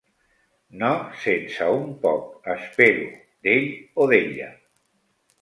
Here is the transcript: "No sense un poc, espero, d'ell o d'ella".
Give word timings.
"No 0.83 0.87
sense 1.25 1.67
un 1.73 1.83
poc, 2.07 2.23
espero, 2.55 3.05
d'ell 3.49 3.69
o 4.01 4.09
d'ella". 4.15 4.51